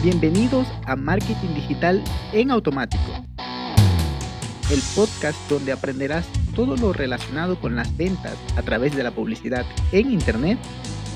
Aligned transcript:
Bienvenidos 0.00 0.68
a 0.86 0.94
Marketing 0.94 1.54
Digital 1.54 2.04
en 2.32 2.52
Automático, 2.52 3.02
el 4.70 4.80
podcast 4.94 5.36
donde 5.50 5.72
aprenderás 5.72 6.24
todo 6.54 6.76
lo 6.76 6.92
relacionado 6.92 7.60
con 7.60 7.74
las 7.74 7.96
ventas 7.96 8.36
a 8.56 8.62
través 8.62 8.94
de 8.94 9.02
la 9.02 9.10
publicidad 9.10 9.66
en 9.90 10.12
Internet 10.12 10.56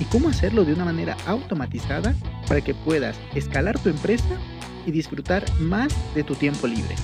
y 0.01 0.05
cómo 0.07 0.29
hacerlo 0.29 0.65
de 0.65 0.73
una 0.73 0.85
manera 0.85 1.17
automatizada 1.27 2.13
para 2.49 2.61
que 2.61 2.75
puedas 2.75 3.17
escalar 3.37 3.79
tu 3.79 3.89
empresa 3.89 4.37
y 4.85 4.91
disfrutar 4.91 5.45
más 5.61 5.95
de 6.17 6.25
tu 6.25 6.35
tiempo 6.35 6.67
libre. 6.67 6.97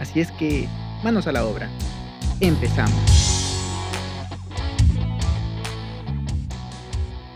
Así 0.00 0.20
es 0.20 0.30
que, 0.30 0.66
manos 1.04 1.26
a 1.26 1.32
la 1.32 1.44
obra. 1.44 1.68
Empezamos. 2.40 3.37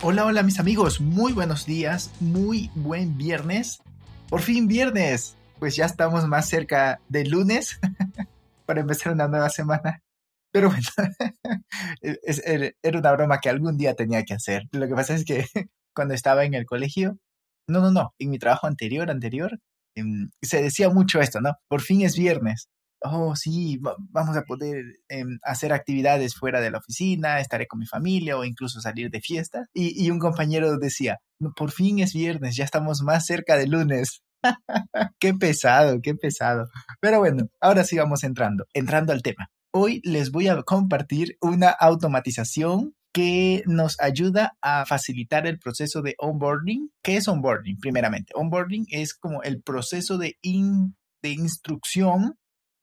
Hola, 0.05 0.27
hola 0.27 0.43
mis 0.43 0.59
amigos, 0.59 1.00
muy 1.00 1.32
buenos 1.32 1.64
días, 1.64 2.11
muy 2.18 2.73
buen 2.75 3.16
viernes. 3.16 3.81
Por 4.29 4.40
fin 4.40 4.67
viernes, 4.67 5.36
pues 5.61 5.76
ya 5.76 5.85
estamos 5.85 6.26
más 6.26 6.49
cerca 6.49 7.00
del 7.09 7.31
lunes 7.31 7.79
para 8.67 8.81
empezar 8.81 9.12
una 9.12 9.29
nueva 9.29 9.49
semana. 9.49 10.03
Pero 10.50 10.71
bueno, 10.71 10.89
era 12.82 12.99
una 12.99 13.12
broma 13.12 13.39
que 13.39 13.49
algún 13.49 13.79
día 13.79 13.95
tenía 13.95 14.25
que 14.25 14.35
hacer. 14.35 14.64
Lo 14.73 14.89
que 14.89 14.95
pasa 14.96 15.14
es 15.14 15.25
que 15.25 15.46
cuando 15.95 16.14
estaba 16.14 16.45
en 16.45 16.54
el 16.54 16.67
colegio, 16.67 17.17
no, 17.68 17.81
no, 17.81 17.93
no, 17.93 18.12
en 18.18 18.31
mi 18.31 18.40
trabajo 18.40 18.67
anterior, 18.67 19.09
anterior, 19.09 19.61
em, 19.95 20.31
se 20.43 20.61
decía 20.61 20.90
mucho 20.90 21.21
esto, 21.21 21.40
¿no? 21.40 21.54
Por 21.68 21.81
fin 21.81 22.03
es 22.03 22.18
viernes. 22.18 22.68
Oh, 23.04 23.34
sí, 23.36 23.80
vamos 24.11 24.36
a 24.36 24.42
poder 24.42 24.84
em, 25.08 25.38
hacer 25.42 25.72
actividades 25.72 26.34
fuera 26.34 26.61
de 26.61 26.70
la 26.70 26.79
oficina, 26.79 27.40
estaré 27.40 27.66
con 27.66 27.80
mi 27.80 27.86
familia 27.86 28.36
o 28.36 28.44
incluso 28.44 28.80
salir 28.80 29.11
de 29.11 29.20
fiesta. 29.20 29.66
Y, 29.75 30.04
y 30.04 30.11
un 30.11 30.18
compañero 30.18 30.78
decía, 30.78 31.18
por 31.56 31.70
fin 31.70 31.98
es 31.98 32.12
viernes, 32.12 32.56
ya 32.56 32.64
estamos 32.64 33.02
más 33.02 33.27
cerca 33.27 33.56
del 33.56 33.70
lunes. 33.70 34.22
qué 35.20 35.34
pesado, 35.34 36.00
qué 36.03 36.14
pesado. 36.14 36.69
Pero 37.00 37.19
bueno, 37.19 37.48
ahora 37.61 37.84
sí 37.84 37.97
vamos 37.97 38.25
entrando, 38.25 38.67
entrando 38.75 39.12
al 39.12 39.22
tema. 39.22 39.48
Hoy 39.72 40.00
les 40.05 40.31
voy 40.31 40.48
a 40.48 40.62
compartir 40.62 41.37
una 41.41 41.70
automatización 41.70 42.94
que 43.12 43.62
nos 43.66 44.00
ayuda 44.00 44.56
a 44.62 44.87
facilitar 44.87 45.47
el 45.47 45.59
proceso 45.59 46.03
de 46.03 46.14
onboarding. 46.19 46.91
¿Qué 47.03 47.16
es 47.16 47.28
onboarding? 47.28 47.78
Primeramente, 47.78 48.33
onboarding 48.34 48.87
es 48.91 49.14
como 49.14 49.42
el 49.42 49.62
proceso 49.62 50.19
de, 50.19 50.37
de 50.42 51.31
instrucción 51.31 52.37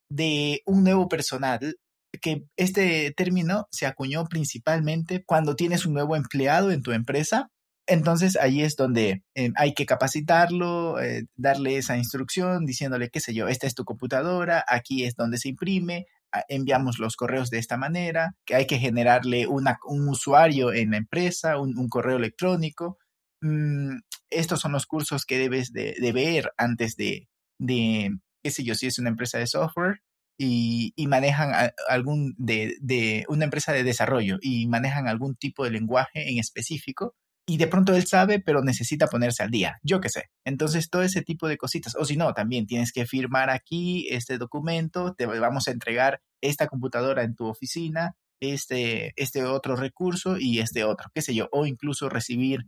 de 0.09 0.61
un 0.65 0.83
nuevo 0.83 1.07
personal 1.07 1.77
que 2.21 2.45
este 2.57 3.13
término 3.15 3.67
se 3.71 3.85
acuñó 3.85 4.25
principalmente 4.25 5.23
cuando 5.25 5.55
tienes 5.55 5.85
un 5.85 5.93
nuevo 5.93 6.15
empleado 6.15 6.71
en 6.71 6.81
tu 6.81 6.91
empresa. 6.91 7.49
Entonces 7.87 8.35
ahí 8.35 8.61
es 8.61 8.75
donde 8.75 9.23
eh, 9.35 9.51
hay 9.55 9.73
que 9.73 9.85
capacitarlo, 9.85 10.99
eh, 10.99 11.25
darle 11.35 11.77
esa 11.77 11.97
instrucción, 11.97 12.65
diciéndole, 12.65 13.09
qué 13.09 13.19
sé 13.19 13.33
yo, 13.33 13.47
esta 13.47 13.65
es 13.65 13.73
tu 13.73 13.83
computadora, 13.83 14.63
aquí 14.67 15.05
es 15.05 15.15
donde 15.15 15.37
se 15.39 15.49
imprime, 15.49 16.05
enviamos 16.47 16.99
los 16.99 17.15
correos 17.15 17.49
de 17.49 17.57
esta 17.57 17.77
manera, 17.77 18.35
que 18.45 18.55
hay 18.55 18.67
que 18.67 18.77
generarle 18.77 19.47
un 19.47 20.07
usuario 20.07 20.71
en 20.73 20.91
la 20.91 20.97
empresa, 20.97 21.57
un, 21.57 21.89
correo 21.89 22.17
electrónico. 22.17 22.97
Mm, 23.41 23.99
estos 24.29 24.59
son 24.59 24.73
los 24.73 24.85
cursos 24.85 25.25
que 25.25 25.39
debes 25.39 25.71
de, 25.71 26.11
ver 26.13 26.51
antes 26.57 26.95
de, 26.95 27.27
de, 27.59 28.11
qué 28.43 28.51
sé 28.51 28.63
yo, 28.63 28.75
si 28.75 28.87
es 28.87 28.99
una 28.99 29.09
empresa 29.09 29.37
de 29.37 29.47
software 29.47 30.01
y, 30.37 30.93
manejan 31.07 31.71
algún 31.89 32.35
de, 32.37 32.77
de, 32.81 33.25
una 33.27 33.45
empresa 33.45 33.73
de 33.73 33.83
desarrollo 33.83 34.37
y 34.41 34.67
manejan 34.67 35.07
algún 35.07 35.35
tipo 35.35 35.63
de 35.63 35.71
lenguaje 35.71 36.29
en 36.29 36.39
específico 36.39 37.15
y 37.49 37.57
de 37.57 37.65
pronto 37.65 37.95
él 37.95 38.05
sabe, 38.05 38.39
pero 38.39 38.61
necesita 38.61 39.07
ponerse 39.07 39.41
al 39.41 39.49
día, 39.49 39.79
yo 39.81 39.99
qué 40.01 40.09
sé. 40.09 40.29
Entonces, 40.45 40.91
todo 40.91 41.01
ese 41.01 41.23
tipo 41.23 41.47
de 41.47 41.57
cositas. 41.57 41.95
O 41.95 42.05
si 42.05 42.15
no, 42.15 42.31
también 42.35 42.67
tienes 42.67 42.91
que 42.91 43.07
firmar 43.07 43.49
aquí 43.49 44.07
este 44.11 44.37
documento, 44.37 45.15
te 45.15 45.25
vamos 45.25 45.67
a 45.67 45.71
entregar 45.71 46.21
esta 46.41 46.67
computadora 46.67 47.23
en 47.23 47.33
tu 47.33 47.47
oficina, 47.47 48.15
este, 48.39 49.13
este 49.15 49.45
otro 49.45 49.75
recurso 49.75 50.37
y 50.37 50.59
este 50.59 50.83
otro, 50.83 51.09
qué 51.11 51.23
sé 51.23 51.33
yo. 51.33 51.49
O 51.51 51.65
incluso 51.65 52.07
recibir, 52.07 52.67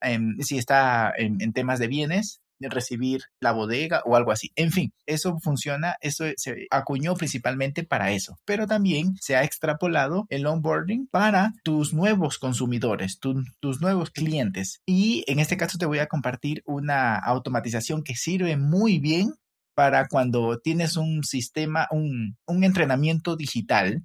em, 0.00 0.38
si 0.38 0.58
está 0.58 1.12
en, 1.16 1.52
temas 1.52 1.80
de 1.80 1.88
bienes, 1.88 2.40
recibir 2.68 3.22
la 3.40 3.52
bodega 3.52 4.02
o 4.04 4.16
algo 4.16 4.32
así. 4.32 4.50
En 4.56 4.70
fin, 4.70 4.92
eso 5.06 5.38
funciona, 5.40 5.96
eso 6.00 6.24
se 6.36 6.66
acuñó 6.70 7.14
principalmente 7.14 7.84
para 7.84 8.12
eso, 8.12 8.38
pero 8.44 8.66
también 8.66 9.14
se 9.20 9.36
ha 9.36 9.44
extrapolado 9.44 10.26
el 10.28 10.46
onboarding 10.46 11.08
para 11.10 11.52
tus 11.64 11.94
nuevos 11.94 12.38
consumidores, 12.38 13.18
tus 13.18 13.80
nuevos 13.80 14.10
clientes. 14.10 14.80
Y 14.86 15.24
en 15.26 15.38
este 15.38 15.56
caso 15.56 15.78
te 15.78 15.86
voy 15.86 15.98
a 15.98 16.06
compartir 16.06 16.62
una 16.66 17.16
automatización 17.16 18.02
que 18.02 18.14
sirve 18.14 18.56
muy 18.56 18.98
bien 18.98 19.34
para 19.74 20.08
cuando 20.08 20.58
tienes 20.58 20.96
un 20.96 21.24
sistema, 21.24 21.88
un, 21.90 22.36
un 22.46 22.64
entrenamiento 22.64 23.36
digital 23.36 24.04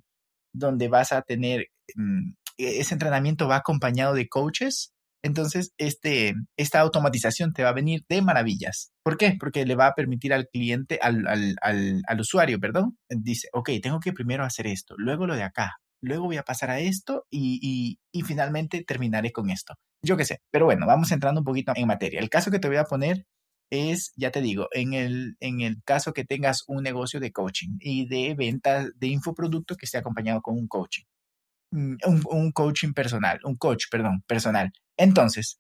donde 0.54 0.88
vas 0.88 1.12
a 1.12 1.22
tener, 1.22 1.68
mm, 1.96 2.32
ese 2.58 2.94
entrenamiento 2.94 3.48
va 3.48 3.58
acompañado 3.58 4.14
de 4.14 4.30
coaches 4.30 4.95
entonces, 5.26 5.74
este, 5.80 6.36
esta 6.56 6.82
automatización 6.82 7.52
te 7.52 7.64
va 7.64 7.70
a 7.70 7.74
venir 7.74 8.06
de 8.08 8.22
maravillas. 8.22 8.92
¿Por 9.04 9.18
qué? 9.18 9.36
Porque 9.40 9.66
le 9.66 9.74
va 9.74 9.88
a 9.88 9.96
permitir 9.96 10.32
al 10.34 10.48
cliente, 10.50 11.00
al, 11.02 11.26
al, 11.64 12.20
usuario, 12.20 12.60
perdón, 12.60 13.00
dice, 13.10 13.50
ok, 13.52 13.72
tengo 13.82 14.00
que 14.00 14.14
primero 14.14 14.44
hacer 14.44 14.68
esto, 14.68 14.94
luego 15.00 15.26
lo 15.26 15.36
de 15.36 15.42
acá, 15.42 15.78
luego 16.00 16.26
voy 16.26 16.38
a 16.38 16.44
pasar 16.44 16.70
a 16.70 16.80
esto 16.80 17.26
y, 17.32 17.98
y, 18.14 18.22
finalmente 18.22 18.84
terminaré 18.84 19.32
con 19.32 19.50
esto. 19.50 19.74
Yo 20.04 20.16
qué 20.16 20.26
sé, 20.26 20.42
pero 20.52 20.66
bueno, 20.66 20.86
vamos 20.86 21.12
entrando 21.12 21.42
un 21.42 21.46
poquito 21.46 21.74
en 21.76 21.88
materia. 21.88 22.20
El 22.20 22.30
caso 22.30 22.52
que 22.52 22.60
te 22.60 22.68
voy 22.68 22.78
a 22.78 22.84
poner 22.84 23.26
es, 23.72 24.14
ya 24.16 24.30
te 24.30 24.42
digo, 24.42 24.68
en 24.74 24.94
el, 24.94 25.38
en 25.40 25.62
el 25.62 25.82
caso 25.84 26.14
que 26.14 26.24
tengas 26.24 26.66
un 26.68 26.84
negocio 26.84 27.20
de 27.20 27.32
coaching 27.32 27.78
y 27.80 28.08
de 28.08 28.36
venta 28.36 28.88
de 28.96 29.08
infoproducto 29.08 29.76
que 29.76 29.86
esté 29.86 29.98
acompañado 29.98 30.44
con 30.44 30.56
un 30.56 30.68
coaching. 30.68 31.06
Mm, 31.72 31.96
un 32.30 32.52
coaching 32.52 32.94
personal, 32.94 33.40
un 33.44 33.56
coach, 33.56 33.86
perdón, 33.90 34.24
personal. 34.28 34.72
Entonces, 34.98 35.60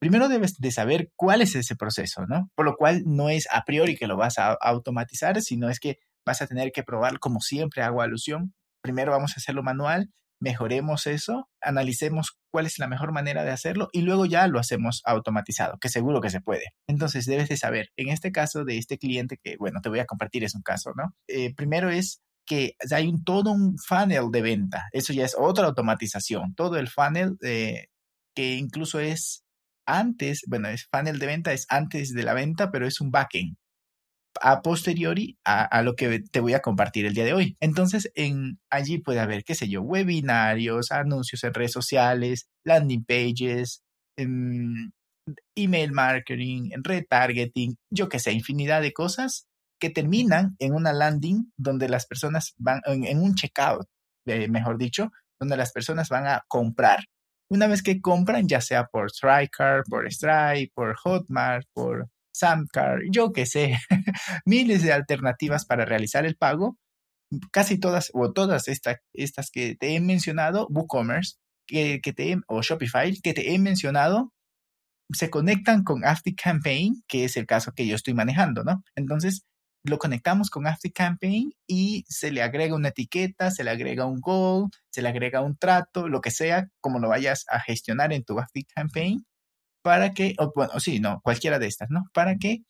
primero 0.00 0.28
debes 0.28 0.58
de 0.58 0.70
saber 0.70 1.10
cuál 1.16 1.42
es 1.42 1.54
ese 1.54 1.76
proceso, 1.76 2.26
¿no? 2.26 2.50
Por 2.54 2.66
lo 2.66 2.76
cual 2.76 3.02
no 3.06 3.28
es 3.28 3.46
a 3.50 3.64
priori 3.64 3.96
que 3.96 4.06
lo 4.06 4.16
vas 4.16 4.38
a 4.38 4.52
automatizar, 4.60 5.40
sino 5.42 5.68
es 5.68 5.80
que 5.80 5.98
vas 6.26 6.42
a 6.42 6.46
tener 6.46 6.72
que 6.72 6.82
probar, 6.82 7.18
como 7.18 7.40
siempre 7.40 7.82
hago 7.82 8.02
alusión. 8.02 8.54
Primero 8.82 9.12
vamos 9.12 9.32
a 9.32 9.40
hacerlo 9.40 9.62
manual, 9.62 10.10
mejoremos 10.40 11.06
eso, 11.06 11.48
analicemos 11.60 12.36
cuál 12.50 12.66
es 12.66 12.78
la 12.78 12.88
mejor 12.88 13.12
manera 13.12 13.44
de 13.44 13.52
hacerlo 13.52 13.88
y 13.92 14.02
luego 14.02 14.26
ya 14.26 14.46
lo 14.48 14.58
hacemos 14.58 15.00
automatizado, 15.04 15.78
que 15.78 15.88
seguro 15.88 16.20
que 16.20 16.30
se 16.30 16.40
puede. 16.40 16.72
Entonces 16.88 17.26
debes 17.26 17.48
de 17.48 17.56
saber, 17.56 17.90
en 17.96 18.08
este 18.08 18.32
caso 18.32 18.64
de 18.64 18.78
este 18.78 18.98
cliente 18.98 19.38
que, 19.42 19.56
bueno, 19.56 19.80
te 19.80 19.88
voy 19.88 20.00
a 20.00 20.06
compartir, 20.06 20.42
es 20.42 20.54
un 20.54 20.62
caso, 20.62 20.92
¿no? 20.96 21.14
Eh, 21.28 21.54
primero 21.54 21.90
es 21.90 22.20
que 22.44 22.74
hay 22.90 23.08
un, 23.08 23.22
todo 23.22 23.52
un 23.52 23.78
funnel 23.78 24.30
de 24.32 24.42
venta. 24.42 24.88
Eso 24.92 25.12
ya 25.12 25.24
es 25.24 25.36
otra 25.38 25.66
automatización. 25.66 26.54
Todo 26.56 26.76
el 26.76 26.88
funnel 26.88 27.36
eh, 27.42 27.86
que 28.34 28.54
incluso 28.56 29.00
es 29.00 29.44
antes, 29.86 30.42
bueno, 30.46 30.68
es 30.68 30.88
funnel 30.90 31.18
de 31.18 31.26
venta, 31.26 31.52
es 31.52 31.66
antes 31.68 32.12
de 32.14 32.22
la 32.22 32.34
venta, 32.34 32.70
pero 32.70 32.86
es 32.86 33.00
un 33.00 33.10
backend 33.10 33.56
a 34.40 34.62
posteriori 34.62 35.38
a, 35.44 35.82
lo 35.82 35.94
que 35.94 36.20
te 36.20 36.40
voy 36.40 36.54
a 36.54 36.60
compartir 36.60 37.06
el 37.06 37.14
día 37.14 37.24
de 37.24 37.34
hoy. 37.34 37.56
Entonces, 37.60 38.10
en 38.14 38.58
allí 38.70 38.98
puede 38.98 39.20
haber, 39.20 39.44
qué 39.44 39.54
sé 39.54 39.68
yo, 39.68 39.82
webinarios, 39.82 40.90
anuncios 40.90 41.44
en 41.44 41.54
redes 41.54 41.72
sociales, 41.72 42.48
landing 42.64 43.04
pages, 43.04 43.82
em, 44.16 44.90
email 45.56 45.92
marketing, 45.92 46.70
retargeting, 46.82 47.76
yo 47.90 48.08
qué 48.08 48.18
sé, 48.18 48.32
infinidad 48.32 48.82
de 48.82 48.92
cosas 48.92 49.46
que 49.80 49.90
terminan 49.90 50.56
en 50.58 50.74
una 50.74 50.92
landing 50.92 51.52
donde 51.56 51.88
las 51.88 52.06
personas 52.06 52.54
van, 52.56 52.80
en, 52.86 53.20
un 53.20 53.34
checkout, 53.34 53.86
eh, 54.26 54.48
mejor 54.48 54.78
dicho, 54.78 55.10
donde 55.40 55.56
las 55.56 55.72
personas 55.72 56.08
van 56.08 56.26
a 56.26 56.44
comprar. 56.48 57.04
Una 57.52 57.66
vez 57.66 57.82
que 57.82 58.00
compran, 58.00 58.48
ya 58.48 58.62
sea 58.62 58.86
por 58.86 59.10
Striker, 59.10 59.82
por 59.86 60.10
Stripe, 60.10 60.72
por 60.74 60.96
Hotmart, 60.96 61.66
por 61.74 62.08
Samcar, 62.34 63.00
yo 63.10 63.30
qué 63.30 63.44
sé, 63.44 63.76
miles 64.46 64.82
de 64.82 64.94
alternativas 64.94 65.66
para 65.66 65.84
realizar 65.84 66.24
el 66.24 66.34
pago, 66.34 66.78
casi 67.50 67.78
todas 67.78 68.10
o 68.14 68.32
todas 68.32 68.68
estas 68.68 69.50
que 69.50 69.76
te 69.76 69.94
he 69.94 70.00
mencionado, 70.00 70.66
WooCommerce, 70.70 71.34
que, 71.66 72.00
que 72.02 72.14
te 72.14 72.38
o 72.48 72.62
Shopify, 72.62 73.14
que 73.20 73.34
te 73.34 73.52
he 73.52 73.58
mencionado, 73.58 74.32
se 75.12 75.28
conectan 75.28 75.84
con 75.84 76.00
Campaign, 76.42 77.02
que 77.06 77.26
es 77.26 77.36
el 77.36 77.44
caso 77.44 77.72
que 77.76 77.86
yo 77.86 77.96
estoy 77.96 78.14
manejando, 78.14 78.64
¿no? 78.64 78.82
Entonces, 78.96 79.42
lo 79.84 79.98
conectamos 79.98 80.50
con 80.50 80.64
Campaign 80.94 81.52
y 81.66 82.04
se 82.08 82.30
le 82.30 82.42
agrega 82.42 82.74
una 82.74 82.88
etiqueta, 82.88 83.50
se 83.50 83.64
le 83.64 83.70
agrega 83.70 84.06
un 84.06 84.20
goal, 84.20 84.68
se 84.90 85.02
le 85.02 85.08
agrega 85.08 85.40
un 85.40 85.56
trato, 85.56 86.08
lo 86.08 86.20
que 86.20 86.30
sea, 86.30 86.68
como 86.80 86.98
lo 87.00 87.08
vayas 87.08 87.44
a 87.48 87.60
gestionar 87.60 88.12
en 88.12 88.24
tu 88.24 88.36
Campaign, 88.74 89.26
para 89.82 90.12
que, 90.12 90.34
o, 90.38 90.52
bueno, 90.54 90.78
sí, 90.80 91.00
no, 91.00 91.20
cualquiera 91.22 91.58
de 91.58 91.66
estas, 91.66 91.90
¿no? 91.90 92.04
Para 92.14 92.36
que 92.36 92.62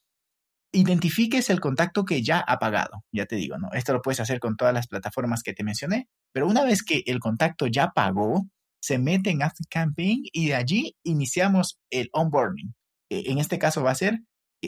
identifiques 0.72 1.50
el 1.50 1.60
contacto 1.60 2.04
que 2.04 2.22
ya 2.22 2.40
ha 2.40 2.58
pagado, 2.58 3.04
ya 3.12 3.26
te 3.26 3.36
digo, 3.36 3.58
¿no? 3.58 3.68
Esto 3.72 3.92
lo 3.92 4.02
puedes 4.02 4.20
hacer 4.20 4.40
con 4.40 4.56
todas 4.56 4.74
las 4.74 4.88
plataformas 4.88 5.42
que 5.42 5.52
te 5.52 5.64
mencioné, 5.64 6.08
pero 6.32 6.48
una 6.48 6.64
vez 6.64 6.82
que 6.82 7.02
el 7.06 7.20
contacto 7.20 7.66
ya 7.66 7.90
pagó, 7.94 8.46
se 8.82 8.98
mete 8.98 9.30
en 9.30 9.40
Campaign 9.70 10.22
y 10.32 10.48
de 10.48 10.54
allí 10.54 10.96
iniciamos 11.04 11.78
el 11.90 12.08
onboarding. 12.12 12.74
En 13.10 13.38
este 13.38 13.58
caso 13.58 13.82
va 13.82 13.92
a 13.92 13.94
ser 13.94 14.20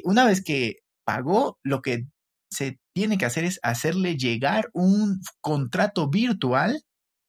Una 0.05 0.25
vez 0.26 0.43
que 0.44 0.81
pagó, 1.05 1.58
lo 1.62 1.82
que 1.82 2.06
se 2.50 2.79
tiene 2.94 3.19
que 3.19 3.26
hacer 3.26 3.44
es 3.44 3.58
hacerle 3.62 4.17
llegar 4.17 4.70
un 4.73 5.20
contrato 5.41 6.08
virtual 6.08 6.82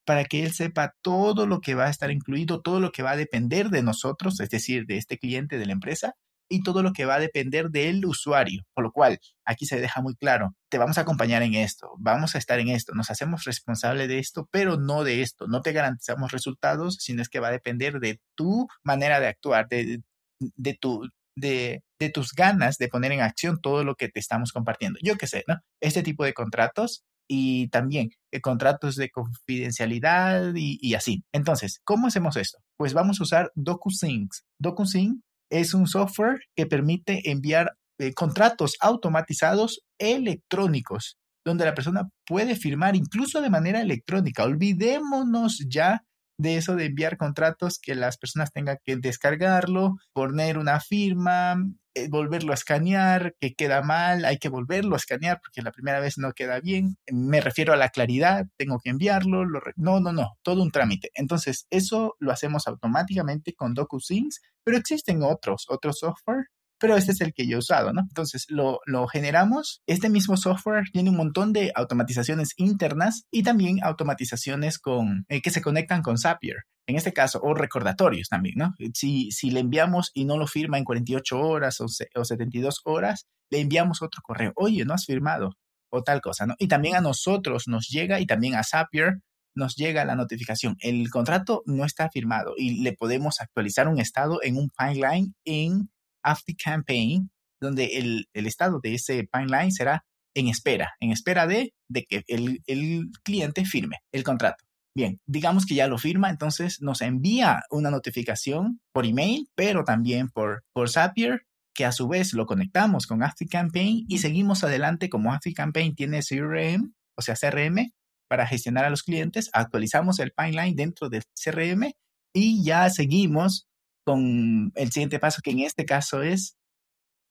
para 0.06 0.26
que 0.26 0.44
él 0.44 0.54
sepa 0.54 0.94
todo 1.02 1.48
lo 1.48 1.62
que 1.62 1.76
va 1.76 1.88
a 1.88 1.90
estar 1.90 2.12
incluido, 2.12 2.62
todo 2.62 2.80
lo 2.80 2.92
que 2.92 3.04
va 3.04 3.12
a 3.12 3.18
depender 3.18 3.70
de 3.70 3.84
nosotros, 3.84 4.40
es 4.40 4.50
decir, 4.50 4.86
de 4.86 4.98
este 4.98 5.18
cliente 5.18 5.58
de 5.58 5.66
la 5.66 5.74
empresa, 5.74 6.14
y 6.50 6.64
todo 6.64 6.84
lo 6.84 6.94
que 6.94 7.06
va 7.06 7.16
a 7.16 7.20
depender 7.20 7.70
del 7.70 8.06
usuario. 8.06 8.64
Por 8.74 8.84
lo 8.84 8.92
cual, 8.92 9.20
aquí 9.46 9.66
se 9.66 9.80
deja 9.80 10.02
muy 10.02 10.16
claro, 10.16 10.56
te 10.70 10.78
vamos 10.78 10.98
a 10.98 11.02
acompañar 11.02 11.42
en 11.44 11.56
esto, 11.56 11.96
vamos 11.98 12.36
a 12.36 12.38
estar 12.38 12.60
en 12.60 12.70
esto, 12.70 12.94
nos 12.94 13.10
hacemos 13.10 13.44
responsable 13.46 14.08
de 14.08 14.20
esto, 14.20 14.48
pero 14.52 14.78
no 14.78 15.04
de 15.04 15.22
esto. 15.22 15.48
No 15.48 15.62
te 15.62 15.74
garantizamos 15.74 16.32
resultados, 16.32 16.98
sino 17.00 17.22
es 17.22 17.30
que 17.30 17.40
va 17.40 17.50
a 17.50 17.52
depender 17.52 18.00
de 18.00 18.20
tu 18.36 18.68
manera 18.84 19.20
de 19.20 19.28
actuar, 19.28 19.68
de, 19.70 20.02
de 20.40 20.74
tu... 20.80 21.10
De, 21.36 21.84
de 22.00 22.10
tus 22.10 22.32
ganas 22.32 22.78
de 22.78 22.88
poner 22.88 23.12
en 23.12 23.22
acción 23.22 23.60
todo 23.62 23.84
lo 23.84 23.96
que 23.96 24.10
te 24.10 24.20
estamos 24.20 24.52
compartiendo. 24.52 25.00
Yo 25.02 25.18
qué 25.18 25.28
sé, 25.28 25.44
¿no? 25.48 25.60
Este 25.82 26.02
tipo 26.04 26.24
de 26.24 26.34
contratos 26.34 27.04
y 27.28 27.70
también 27.70 28.10
eh, 28.32 28.42
contratos 28.42 28.96
de 28.96 29.10
confidencialidad 29.10 30.54
y, 30.56 30.94
así. 30.94 31.24
Entonces, 31.34 31.82
¿cómo 31.84 32.08
hacemos 32.08 32.38
esto? 32.38 32.60
Pues 32.78 32.94
vamos 32.94 33.20
a 33.20 33.24
usar 33.24 33.52
DocuSync. 33.56 34.32
DocuSync 34.60 35.22
es 35.50 35.74
un 35.74 35.88
software 35.88 36.40
que 36.56 36.66
permite 36.66 37.32
enviar 37.32 37.74
eh, 38.00 38.14
contratos 38.14 38.76
automatizados 38.80 39.82
electrónicos, 40.00 41.18
donde 41.46 41.66
la 41.66 41.74
persona 41.74 42.10
puede 42.26 42.56
firmar 42.56 42.96
incluso 42.96 43.42
de 43.42 43.50
manera 43.50 43.82
electrónica. 43.82 44.44
Olvidémonos 44.44 45.66
ya 45.68 46.04
de 46.38 46.58
eso 46.58 46.76
de 46.76 46.86
enviar 46.86 47.18
contratos 47.18 47.80
que 47.80 47.96
las 47.96 48.18
personas 48.18 48.52
tengan 48.52 48.78
que 48.84 48.98
descargarlo, 48.98 49.96
poner 50.14 50.58
una 50.58 50.80
firma, 50.80 51.58
eh, 51.94 52.10
volverlo 52.10 52.52
a 52.52 52.56
escanear, 52.56 53.36
que 53.40 53.56
queda 53.56 53.82
mal, 53.82 54.26
hay 54.26 54.38
que 54.38 54.50
volverlo 54.50 54.96
a 54.96 54.98
escanear 54.98 55.40
porque 55.42 55.62
la 55.62 55.72
primera 55.72 56.00
vez 56.02 56.18
no 56.18 56.34
queda 56.34 56.60
bien. 56.60 56.98
Me 57.12 57.40
refiero 57.40 57.74
a 57.74 57.78
la 57.78 57.90
claridad, 57.90 58.46
tengo 58.58 58.80
que 58.84 58.90
enviarlo. 58.90 59.46
no, 59.78 60.00
no, 60.02 60.12
no, 60.12 60.38
todo 60.44 60.62
un 60.62 60.72
trámite. 60.72 61.10
Entonces, 61.16 61.68
eso 61.70 62.16
lo 62.20 62.32
hacemos 62.32 62.68
automáticamente 62.68 63.54
con 63.54 63.74
DocuSync, 63.74 64.34
pero 64.64 64.78
existen 64.78 65.24
otros, 65.24 65.66
otros 65.70 66.00
software 66.00 66.48
pero 66.80 66.98
este 66.98 67.12
es 67.12 67.22
el 67.22 67.34
que 67.34 67.48
yo 67.48 67.58
he 67.58 67.60
usado, 67.60 67.94
¿no? 67.94 68.02
Entonces 68.02 68.46
lo, 68.50 68.80
lo, 68.86 69.08
generamos. 69.08 69.82
Este 69.88 70.10
mismo 70.10 70.38
software 70.38 70.86
tiene 70.92 71.10
un 71.10 71.18
montón 71.18 71.54
de 71.54 71.72
automatizaciones 71.76 72.54
internas 72.58 73.24
y 73.32 73.44
también 73.44 73.80
automatizaciones 73.84 74.80
con, 74.80 75.26
eh, 75.30 75.42
que 75.42 75.52
se 75.52 75.62
conectan 75.62 76.02
con 76.02 76.18
Zapier. 76.18 76.64
En 76.88 76.96
este 76.96 77.14
caso, 77.14 77.40
o 77.42 77.54
recordatorios 77.54 78.30
también, 78.30 78.56
¿no? 78.58 78.74
Si, 78.94 79.32
si 79.32 79.50
le 79.50 79.62
enviamos 79.62 80.12
y 80.14 80.26
no 80.26 80.38
lo 80.38 80.46
firma 80.46 80.78
en 80.78 80.84
48 80.84 81.40
horas 81.40 81.82
o, 81.82 81.86
o 81.86 82.26
72 82.26 82.82
horas, 82.84 83.26
le 83.50 83.62
enviamos 83.62 84.02
otro 84.02 84.22
correo. 84.22 84.52
Oye, 84.56 84.86
no 84.86 84.94
has 84.94 85.06
firmado 85.06 85.52
o 85.90 86.04
tal 86.04 86.22
cosa, 86.22 86.46
¿no? 86.46 86.56
Y 86.60 86.68
también 86.68 86.96
a 86.96 87.02
nosotros 87.02 87.68
nos 87.68 87.88
llega 87.88 88.20
y 88.20 88.26
también 88.26 88.56
a 88.56 88.64
Zapier 88.64 89.20
nos 89.56 89.76
llega 89.76 90.06
la 90.06 90.16
notificación. 90.16 90.76
El 90.80 91.10
contrato 91.10 91.64
no 91.66 91.86
está 91.86 92.10
firmado 92.10 92.54
y 92.58 92.84
le 92.84 92.94
podemos 92.94 93.40
actualizar 93.40 93.88
un 93.88 94.00
estado 94.00 94.40
en 94.44 94.58
un 94.58 94.70
pipeline 94.70 95.34
en 95.46 95.90
After 96.26 96.56
Campaign, 96.56 97.30
donde 97.62 97.98
el, 97.98 98.28
estado 98.34 98.80
de 98.82 98.96
ese 98.96 99.24
pipeline 99.32 99.72
será 99.72 100.06
en 100.36 100.48
espera, 100.48 100.94
en 101.00 101.12
espera 101.12 101.48
de, 101.48 101.74
que 102.10 102.24
el, 102.28 103.10
cliente 103.24 103.66
firme 103.66 103.98
el 104.12 104.24
contrato. 104.24 104.66
Bien, 104.98 105.20
digamos 105.26 105.66
que 105.66 105.76
ya 105.76 105.88
lo 105.88 105.98
firma, 105.98 106.30
entonces 106.30 106.82
nos 106.82 107.02
envía 107.02 107.64
una 107.70 107.92
notificación 107.92 108.80
por 108.94 109.06
email, 109.06 109.50
pero 109.56 109.84
también 109.84 110.30
por, 110.30 110.64
por 110.74 110.90
Zapier, 110.90 111.46
que 111.74 111.86
a 111.86 111.92
su 111.92 112.08
vez 112.08 112.34
lo 112.34 112.46
conectamos 112.46 113.06
con 113.06 113.20
Campaign 113.52 114.06
y 114.08 114.20
seguimos 114.20 114.64
adelante 114.64 115.10
como 115.10 115.38
Campaign 115.54 115.96
tiene 115.96 116.22
CRM, 116.22 116.94
o 117.18 117.22
sea, 117.22 117.36
CRM, 117.36 117.92
para 118.30 118.48
gestionar 118.48 118.86
a 118.86 118.90
los 118.90 119.04
clientes, 119.04 119.50
actualizamos 119.54 120.20
el 120.20 120.32
pipeline 120.32 120.76
dentro 120.76 121.10
del 121.10 121.24
CRM 121.36 121.92
y 122.34 122.64
ya 122.64 122.90
seguimos 122.90 123.68
con 124.06 124.72
el 124.76 124.92
siguiente 124.92 125.20
paso, 125.20 125.42
que 125.44 125.52
en 125.52 125.60
este 125.60 125.86
caso 125.86 126.22
es 126.22 126.56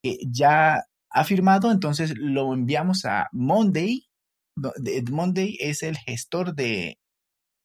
que 0.03 0.19
ya 0.29 0.85
ha 1.11 1.25
firmado, 1.25 1.71
entonces 1.71 2.15
lo 2.17 2.53
enviamos 2.53 3.05
a 3.05 3.29
Monday. 3.33 4.07
Monday 5.11 5.57
es 5.61 5.83
el 5.83 5.97
gestor 5.97 6.55
de, 6.55 6.99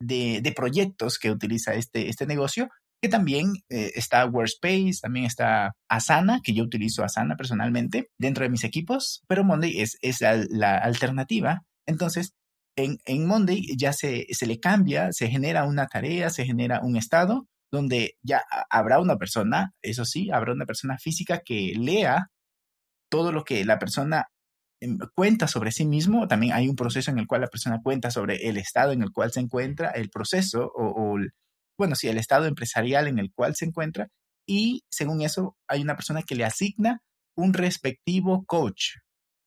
de, 0.02 0.54
proyectos 0.56 1.18
que 1.18 1.32
utiliza 1.32 1.74
este, 1.74 2.10
este 2.10 2.26
negocio, 2.28 2.70
que 3.02 3.10
también 3.10 3.54
eh, 3.70 3.92
está 3.96 4.26
Workspace, 4.26 5.00
también 5.02 5.26
está 5.26 5.74
Asana, 5.90 6.42
que 6.44 6.54
yo 6.54 6.64
utilizo 6.64 7.04
Asana 7.04 7.36
personalmente 7.36 8.10
dentro 8.20 8.44
de 8.44 8.50
mis 8.50 8.64
equipos, 8.64 9.24
pero 9.28 9.44
Monday 9.44 9.82
es, 9.82 9.98
es 10.02 10.22
la, 10.22 10.78
alternativa. 10.78 11.64
Entonces, 11.88 12.34
en, 12.78 12.98
en 13.06 13.26
Monday 13.26 13.66
ya 13.78 13.94
se, 13.94 14.28
se 14.32 14.46
le 14.46 14.60
cambia, 14.60 15.12
se 15.12 15.28
genera 15.28 15.66
una 15.66 15.88
tarea, 15.88 16.30
se 16.30 16.46
genera 16.46 16.82
un 16.82 16.96
estado 16.96 17.48
donde 17.72 18.16
ya 18.24 18.44
habrá 18.70 19.00
una 19.00 19.18
persona, 19.18 19.74
eso 19.82 20.06
sí, 20.06 20.30
habrá 20.32 20.54
una 20.54 20.66
persona 20.66 20.98
física 20.98 21.42
que 21.46 21.74
lea 21.78 22.28
todo 23.10 23.32
lo 23.32 23.44
que 23.44 23.66
la 23.66 23.80
persona 23.80 24.26
em, 24.82 24.98
cuenta 25.16 25.48
sobre 25.48 25.72
sí 25.72 25.86
mismo. 25.86 26.28
También 26.28 26.54
hay 26.54 26.68
un 26.70 26.76
proceso 26.76 27.12
en 27.12 27.20
el 27.20 27.28
cual 27.28 27.42
la 27.42 27.48
persona 27.48 27.80
cuenta 27.84 28.12
sobre 28.12 28.50
el 28.50 28.58
estado 28.58 28.92
en 28.94 29.04
el 29.04 29.12
cual 29.12 29.32
se 29.32 29.42
encuentra, 29.42 29.90
el 29.92 30.10
proceso 30.10 30.72
o, 30.76 31.18
bueno, 31.78 31.96
sí, 31.96 32.08
el 32.08 32.18
estado 32.18 32.46
empresarial 32.46 33.08
en 33.08 33.20
el 33.20 33.32
cual 33.34 33.56
se 33.56 33.66
encuentra. 33.66 34.08
Y 34.48 34.84
según 34.92 35.22
eso, 35.22 35.56
hay 35.68 35.82
una 35.82 35.96
persona 35.96 36.24
que 36.24 36.36
le 36.36 36.46
asigna 36.46 37.02
un 37.38 37.54
respectivo 37.54 38.46
coach 38.46 38.96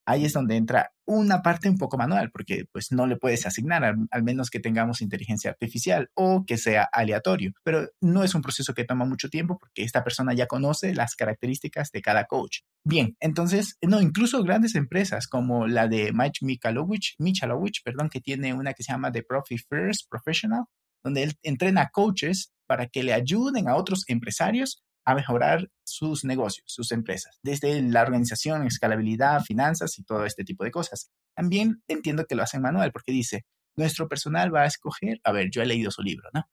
ahí 0.06 0.24
es 0.24 0.32
donde 0.32 0.56
entra 0.56 0.92
una 1.04 1.42
parte 1.42 1.68
un 1.68 1.78
poco 1.78 1.96
manual, 1.98 2.30
porque 2.30 2.64
pues 2.72 2.92
no 2.92 3.06
le 3.06 3.16
puedes 3.16 3.44
asignar, 3.46 3.84
al, 3.84 4.22
menos 4.22 4.50
que 4.50 4.60
tengamos 4.60 5.02
inteligencia 5.02 5.50
artificial 5.50 6.10
o 6.14 6.44
que 6.46 6.56
sea 6.56 6.88
aleatorio. 6.92 7.52
Pero 7.64 7.88
no 8.00 8.22
es 8.22 8.34
un 8.34 8.42
proceso 8.42 8.74
que 8.74 8.84
toma 8.84 9.04
mucho 9.04 9.28
tiempo 9.28 9.58
porque 9.58 9.82
esta 9.82 10.04
persona 10.04 10.32
ya 10.34 10.46
conoce 10.46 10.94
las 10.94 11.14
características 11.14 11.90
de 11.90 12.02
cada 12.02 12.24
coach. 12.26 12.60
Bien, 12.84 13.16
entonces, 13.20 13.76
no, 13.82 14.00
incluso 14.00 14.42
grandes 14.42 14.74
empresas 14.74 15.26
como 15.26 15.66
la 15.66 15.88
de 15.88 16.12
Mike 16.12 16.40
Michalowicz, 16.42 17.14
Michalowicz, 17.18 17.82
perdón, 17.84 18.08
que 18.08 18.20
tiene 18.20 18.54
una 18.54 18.74
que 18.74 18.82
se 18.82 18.92
llama 18.92 19.12
The 19.12 19.22
Profit 19.22 19.60
First 19.68 20.08
Professional, 20.08 20.64
donde 21.04 21.24
él 21.24 21.32
entrena 21.42 21.90
coaches 21.92 22.52
para 22.66 22.86
que 22.86 23.02
le 23.02 23.12
ayuden 23.12 23.68
a 23.68 23.76
otros 23.76 24.04
empresarios 24.08 24.82
a 25.04 25.14
mejorar 25.14 25.70
sus 25.84 26.24
negocios, 26.24 26.64
sus 26.66 26.92
empresas, 26.92 27.38
desde 27.42 27.80
la 27.82 28.02
organización, 28.02 28.66
escalabilidad, 28.66 29.42
finanzas 29.42 29.98
y 29.98 30.04
todo 30.04 30.24
este 30.24 30.44
tipo 30.44 30.64
de 30.64 30.70
cosas. 30.70 31.10
También 31.34 31.82
entiendo 31.88 32.26
que 32.26 32.34
lo 32.34 32.42
hacen 32.42 32.62
manual 32.62 32.92
porque 32.92 33.12
dice, 33.12 33.44
nuestro 33.76 34.08
personal 34.08 34.54
va 34.54 34.62
a 34.62 34.66
escoger, 34.66 35.18
a 35.24 35.32
ver, 35.32 35.50
yo 35.50 35.62
he 35.62 35.66
leído 35.66 35.90
su 35.90 36.02
libro, 36.02 36.28
¿no? 36.32 36.44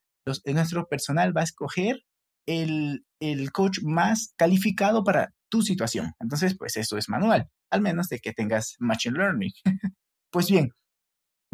nuestro 0.45 0.87
personal 0.87 1.35
va 1.35 1.41
a 1.41 1.45
escoger 1.45 2.03
el, 2.45 3.05
el 3.19 3.51
coach 3.51 3.79
más 3.83 4.33
calificado 4.37 5.03
para 5.03 5.33
tu 5.49 5.61
situación. 5.61 6.13
Entonces, 6.19 6.55
pues 6.57 6.77
eso 6.77 6.97
es 6.97 7.09
manual, 7.09 7.49
al 7.71 7.81
menos 7.81 8.09
de 8.09 8.19
que 8.19 8.33
tengas 8.33 8.75
Machine 8.79 9.17
Learning. 9.17 9.51
pues 10.31 10.49
bien, 10.49 10.71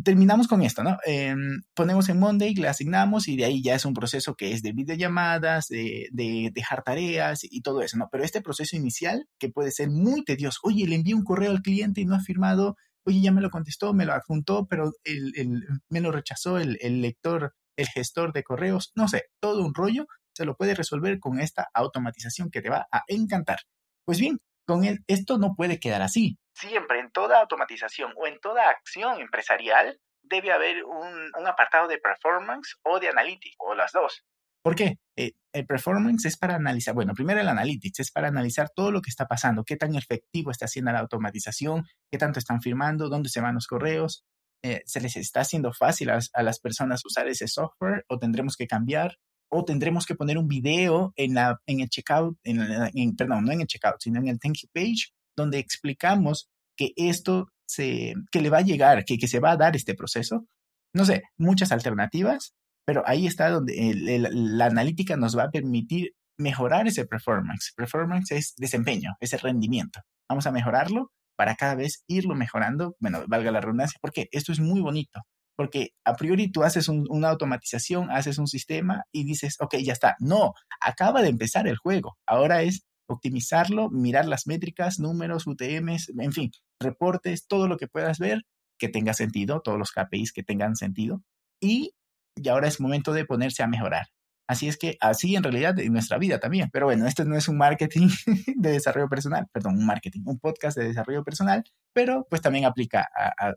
terminamos 0.04 0.48
con 0.48 0.62
esto, 0.62 0.84
¿no? 0.84 0.98
Em, 1.06 1.62
ponemos 1.74 2.10
en 2.10 2.20
Monday, 2.20 2.54
le 2.56 2.68
asignamos 2.68 3.28
y 3.28 3.38
de 3.38 3.46
ahí 3.46 3.64
ya 3.64 3.76
es 3.76 3.86
un 3.86 3.94
proceso 3.94 4.36
que 4.36 4.52
es 4.52 4.62
de 4.62 4.74
videollamadas, 4.74 5.68
de, 5.68 6.10
de 6.12 6.52
dejar 6.54 6.84
tareas 6.84 7.42
y 7.44 7.62
todo 7.62 7.82
eso, 7.82 7.98
¿no? 7.98 8.10
Pero 8.12 8.24
este 8.24 8.42
proceso 8.42 8.76
inicial, 8.76 9.28
que 9.40 9.50
puede 9.50 9.72
ser 9.72 9.90
muy 9.90 10.24
tedioso, 10.24 10.60
oye, 10.64 10.88
le 10.88 10.96
envié 10.96 11.16
un 11.16 11.24
correo 11.24 11.52
al 11.52 11.62
cliente 11.62 12.02
y 12.02 12.06
no 12.06 12.16
ha 12.16 12.20
firmado, 12.20 12.76
oye, 13.06 13.22
ya 13.22 13.32
me 13.32 13.42
lo 13.42 13.50
contestó, 13.50 13.94
me 13.94 14.06
lo 14.06 14.14
adjuntó, 14.14 14.68
pero 14.68 14.92
el, 15.04 15.64
me 15.90 16.02
lo 16.02 16.12
rechazó 16.12 16.58
el, 16.60 16.78
el 16.82 17.02
lector, 17.02 17.54
el 17.78 17.88
gestor 17.88 18.34
de 18.34 18.44
correos, 18.44 18.92
no 18.96 19.08
sé, 19.08 19.24
todo 19.40 19.66
un 19.66 19.74
rollo, 19.74 20.06
se 20.36 20.46
lo 20.46 20.56
puede 20.56 20.76
resolver 20.76 21.20
con 21.20 21.40
esta 21.40 21.68
automatización 21.74 22.50
que 22.52 22.62
te 22.62 22.70
va 22.70 22.88
a 22.92 23.04
encantar. 23.08 23.60
Pues 24.06 24.20
bien, 24.20 24.40
con 24.68 24.84
esto 25.08 25.38
no 25.38 25.56
puede 25.56 25.80
quedar 25.80 26.02
así. 26.02 26.38
Siempre 26.56 27.00
en 27.00 27.12
toda 27.12 27.42
automatización 27.42 28.14
o 28.16 28.28
en 28.28 28.40
toda 28.40 28.70
acción 28.70 29.20
empresarial 29.20 30.00
debe 30.24 30.52
haber 30.52 30.84
un, 30.86 31.32
apartado 31.46 31.88
de 31.88 31.98
performance 31.98 32.78
o 32.84 33.00
de 33.00 33.10
analytics, 33.10 33.56
o 33.60 33.76
las 33.76 33.92
dos. 33.92 34.24
¿Por 34.64 34.76
qué? 34.76 34.98
Eh, 35.18 35.34
el 35.54 35.66
performance 35.68 36.26
es 36.26 36.38
para 36.38 36.56
analizar, 36.56 36.96
bueno, 36.96 37.14
primero 37.14 37.40
el 37.40 37.48
analytics 37.48 38.00
es 38.00 38.12
para 38.12 38.30
analizar 38.30 38.70
todo 38.76 38.92
lo 38.92 39.02
que 39.02 39.10
está 39.10 39.28
pasando, 39.28 39.64
qué 39.64 39.76
tan 39.76 39.96
efectivo 39.96 40.50
está 40.50 40.66
haciendo 40.66 40.92
la 40.92 41.00
automatización, 41.00 41.84
qué 42.10 42.18
tanto 42.18 42.40
están 42.40 42.62
firmando, 42.62 43.10
dónde 43.10 43.30
se 43.30 43.42
van 43.42 43.56
los 43.56 43.68
correos, 43.68 44.26
eh, 44.64 44.82
se 44.86 45.02
les 45.02 45.18
está 45.18 45.42
haciendo 45.42 45.74
fácil 45.74 46.10
a, 46.10 46.20
las 46.42 46.60
personas 46.60 47.06
usar 47.06 47.28
ese 47.28 47.48
software 47.48 48.06
o 48.08 48.18
tendremos 48.18 48.56
que 48.56 48.66
cambiar 48.66 49.18
o 49.50 49.64
tendremos 49.64 50.06
que 50.06 50.16
poner 50.16 50.38
un 50.38 50.48
video 50.48 51.14
en, 51.16 51.36
la, 51.36 51.62
el 51.68 51.90
checkout, 51.90 52.38
perdón, 52.44 53.46
no 53.46 53.52
en 53.52 53.62
el 53.62 53.68
checkout, 53.68 54.00
sino 54.00 54.20
en 54.20 54.30
el 54.30 54.40
thank 54.40 54.56
you 54.56 54.70
page, 54.74 55.14
donde 55.36 55.60
explicamos 55.60 56.50
que 56.78 56.92
esto 56.96 57.48
se, 57.68 58.14
que 58.32 58.42
le 58.42 58.50
va 58.50 58.60
a 58.60 58.64
llegar, 58.64 59.06
que, 59.06 59.18
que 59.18 59.28
se 59.28 59.40
va 59.40 59.52
a 59.52 59.58
dar 59.58 59.76
este 59.76 59.96
proceso. 59.96 60.46
No 60.94 61.06
sé, 61.06 61.24
muchas 61.38 61.72
alternativas, 61.72 62.54
pero 62.86 63.04
ahí 63.06 63.28
está 63.28 63.50
donde 63.50 64.22
la 64.32 64.66
analítica 64.66 65.18
nos 65.18 65.38
va 65.38 65.44
a 65.44 65.52
permitir 65.52 66.12
mejorar 66.38 66.88
ese 66.88 67.06
performance. 67.06 67.74
Performance 67.76 68.32
es 68.32 68.54
desempeño, 68.58 69.16
ese 69.20 69.38
rendimiento. 69.38 70.02
Vamos 70.30 70.48
a 70.48 70.52
mejorarlo 70.52 71.12
para 71.36 71.56
cada 71.56 71.76
vez 71.76 72.04
irlo 72.08 72.36
mejorando. 72.36 72.96
Bueno, 73.00 73.24
valga 73.28 73.52
la 73.52 73.62
redundancia, 73.62 73.98
porque 74.02 74.28
esto 74.32 74.52
es 74.52 74.60
muy 74.60 74.82
bonito. 74.82 75.22
Porque 75.58 75.90
a 76.04 76.16
priori 76.16 76.52
tú 76.52 76.64
haces 76.64 76.90
una 76.90 77.30
automatización, 77.30 78.12
haces 78.12 78.38
un 78.38 78.48
sistema 78.48 79.04
y 79.14 79.24
dices, 79.24 79.56
ok, 79.60 79.78
ya 79.78 79.94
está. 79.94 80.16
No, 80.20 80.54
acaba 80.82 81.22
de 81.22 81.30
empezar 81.30 81.68
el 81.68 81.78
juego. 81.78 82.18
Ahora 82.28 82.62
es 82.62 82.84
optimizarlo, 83.08 83.90
mirar 83.90 84.28
las 84.28 84.48
métricas, 84.48 85.00
números, 85.00 85.48
UTMs, 85.48 86.12
en 86.18 86.32
fin, 86.32 86.52
reportes, 86.80 87.48
todo 87.48 87.68
lo 87.68 87.78
que 87.78 87.88
puedas 87.88 88.20
ver 88.20 88.44
que 88.78 88.90
tenga 88.90 89.14
sentido, 89.14 89.62
todos 89.62 89.78
los 89.78 89.92
KPIs 89.92 90.34
que 90.34 90.44
tengan 90.44 90.76
sentido. 90.76 91.24
Y, 91.62 91.96
y 92.36 92.50
ahora 92.50 92.68
es 92.68 92.80
momento 92.80 93.14
de 93.14 93.26
ponerse 93.26 93.64
a 93.64 93.68
mejorar. 93.68 94.08
Así 94.48 94.68
es 94.68 94.78
que 94.78 94.98
así 95.02 95.36
en 95.36 95.44
realidad 95.44 95.80
en 95.80 95.94
nuestra 95.94 96.18
vida 96.18 96.40
también. 96.40 96.70
Pero 96.72 96.86
bueno, 96.86 97.08
esto 97.08 97.26
no 97.26 97.36
es 97.36 97.48
un 97.48 97.58
marketing 97.58 98.10
de 98.56 98.72
desarrollo 98.72 99.10
personal, 99.10 99.48
perdón, 99.52 99.78
un 99.78 99.86
marketing, 99.86 100.22
un 100.26 100.40
podcast 100.40 100.78
de 100.78 100.88
desarrollo 100.88 101.24
personal, 101.24 101.64
pero 101.94 102.28
pues 102.30 102.42
también 102.42 102.66
aplica 102.66 103.08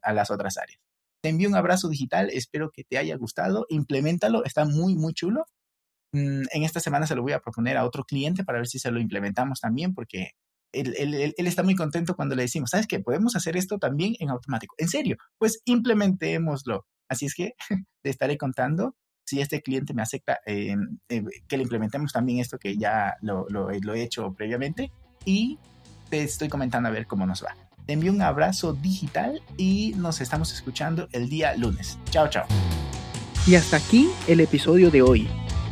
a, 0.02 0.12
las 0.12 0.30
otras 0.30 0.56
áreas. 0.56 0.80
Te 1.20 1.28
envío 1.28 1.48
un 1.48 1.56
abrazo 1.56 1.88
digital, 1.88 2.30
espero 2.32 2.70
que 2.70 2.84
te 2.84 2.96
haya 2.96 3.16
gustado, 3.16 3.66
implementalo, 3.68 4.44
está 4.44 4.64
muy, 4.64 4.94
muy 4.94 5.12
chulo. 5.12 5.44
Mm, 6.12 6.42
en 6.52 6.62
esta 6.64 6.80
semana 6.80 7.06
se 7.06 7.14
lo 7.14 7.22
voy 7.22 7.32
a 7.32 7.40
proponer 7.40 7.76
a 7.76 7.84
otro 7.84 8.04
cliente 8.04 8.44
para 8.44 8.58
ver 8.58 8.68
si 8.68 8.78
se 8.78 8.90
lo 8.90 9.00
implementamos 9.00 9.60
también, 9.60 9.94
porque 9.94 10.32
él, 10.72 11.34
está 11.36 11.62
muy 11.62 11.74
contento 11.74 12.14
cuando 12.14 12.34
le 12.34 12.42
decimos, 12.42 12.70
¿sabes 12.70 12.86
qué? 12.86 13.00
Podemos 13.00 13.36
hacer 13.36 13.56
esto 13.56 13.78
también 13.78 14.14
en 14.20 14.30
automático. 14.30 14.74
En 14.78 14.88
serio, 14.88 15.16
pues 15.38 15.60
implementémoslo. 15.64 16.86
Así 17.08 17.26
es 17.26 17.34
que 17.34 17.52
te 18.02 18.10
estaré 18.10 18.36
contando 18.36 18.94
si 19.24 19.40
este 19.40 19.60
cliente 19.60 19.92
me 19.92 20.02
acepta 20.02 20.40
eh, 20.46 20.74
que 21.08 21.56
le 21.56 21.62
implementemos 21.62 22.12
también 22.12 22.38
esto 22.38 22.58
que 22.58 22.78
ya 22.78 23.16
lo, 23.20 23.46
lo, 23.50 23.68
lo, 23.70 23.94
he 23.94 24.02
hecho 24.02 24.32
previamente 24.32 24.90
y 25.26 25.58
te 26.08 26.22
estoy 26.22 26.48
comentando 26.48 26.88
a 26.88 26.92
ver 26.92 27.06
cómo 27.06 27.26
nos 27.26 27.44
va. 27.44 27.54
Te 27.86 27.92
envío 27.92 28.12
un 28.12 28.22
abrazo 28.22 28.72
digital 28.72 29.42
y 29.58 29.92
nos 29.96 30.20
estamos 30.22 30.52
escuchando 30.52 31.08
el 31.12 31.28
día 31.28 31.54
lunes. 31.56 31.98
Chao, 32.10 32.28
chao. 32.28 32.46
Y 33.46 33.54
hasta 33.54 33.78
aquí 33.78 34.08
el 34.26 34.40
episodio 34.40 34.90
de 34.90 35.02
hoy. 35.02 35.28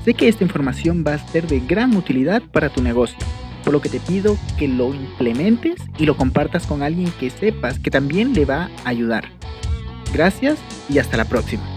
Sé 0.06 0.14
que 0.14 0.28
esta 0.28 0.44
información 0.44 1.02
va 1.04 1.14
a 1.14 1.18
ser 1.18 1.48
de 1.48 1.58
gran 1.58 1.96
utilidad 1.96 2.40
para 2.40 2.68
tu 2.68 2.80
negocio, 2.80 3.18
por 3.64 3.72
lo 3.72 3.80
que 3.80 3.88
te 3.88 3.98
pido 3.98 4.38
que 4.56 4.68
lo 4.68 4.94
implementes 4.94 5.74
y 5.98 6.06
lo 6.06 6.16
compartas 6.16 6.64
con 6.64 6.84
alguien 6.84 7.10
que 7.18 7.28
sepas 7.28 7.80
que 7.80 7.90
también 7.90 8.32
le 8.32 8.44
va 8.44 8.70
a 8.84 8.90
ayudar. 8.90 9.24
Gracias 10.12 10.60
y 10.88 11.00
hasta 11.00 11.16
la 11.16 11.24
próxima. 11.24 11.75